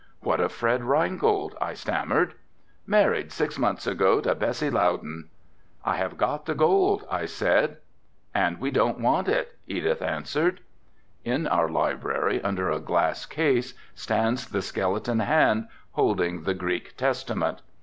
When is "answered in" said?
10.01-11.45